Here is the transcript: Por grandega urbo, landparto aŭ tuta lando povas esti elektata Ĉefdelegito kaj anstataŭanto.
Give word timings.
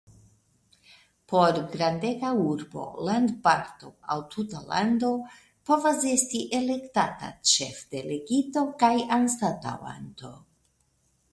Por 1.31 1.57
grandega 1.73 2.29
urbo, 2.45 2.85
landparto 3.09 3.91
aŭ 4.15 4.17
tuta 4.35 4.61
lando 4.71 5.11
povas 5.71 6.01
esti 6.13 6.41
elektata 6.61 7.29
Ĉefdelegito 7.51 8.63
kaj 8.85 8.91
anstataŭanto. 9.19 10.33